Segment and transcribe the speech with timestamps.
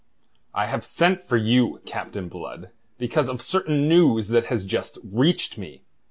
[0.55, 5.59] "I have sent for you, Captain Blood, because of certain news that has just reached
[5.59, 5.83] me.